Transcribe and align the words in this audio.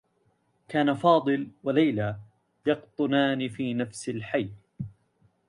كان 0.67 0.93
فاضل 0.95 1.47
و 1.63 1.71
ليلى 1.71 2.19
يقطنان 2.67 3.49
في 3.49 3.73
نفس 3.73 4.09
الحي. 4.09 4.49